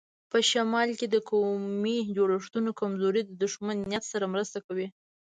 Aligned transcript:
په 0.31 0.37
شمال 0.49 0.89
کې 0.99 1.07
د 1.09 1.15
قومي 1.29 1.97
جوړښتونو 2.15 2.69
کمزوري 2.79 3.21
د 3.25 3.31
دښمن 3.43 3.77
نیت 3.89 4.03
سره 4.13 4.25
مرسته 4.33 4.57
کوي. 4.67 4.87